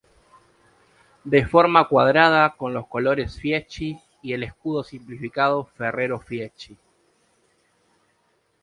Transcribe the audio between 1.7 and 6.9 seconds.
cuadrada, con los colores Fieschi, y el escudo simplificado Ferrero-Fieschi.